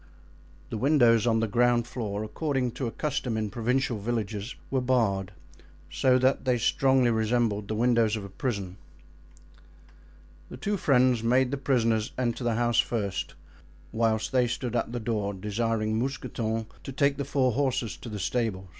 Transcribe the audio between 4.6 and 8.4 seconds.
were barred, so that they strongly resembled the windows of a